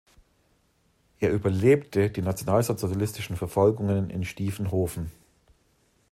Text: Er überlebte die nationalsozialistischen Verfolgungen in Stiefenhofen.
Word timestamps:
Er 1.19 1.31
überlebte 1.31 2.09
die 2.09 2.23
nationalsozialistischen 2.23 3.35
Verfolgungen 3.37 4.09
in 4.09 4.25
Stiefenhofen. 4.25 5.11